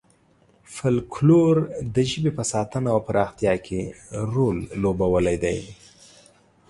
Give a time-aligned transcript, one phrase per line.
[0.73, 1.55] فولکلور
[1.95, 3.79] د ژبې په ساتنه او پراختیا کې
[4.33, 5.59] رول لوبولی دی.